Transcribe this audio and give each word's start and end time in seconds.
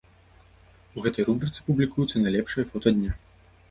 У 0.95 1.03
гэтай 1.05 1.27
рубрыцы 1.29 1.59
публікуецца 1.71 2.25
найлепшае 2.27 2.69
фота 2.75 2.89
дня. 3.01 3.11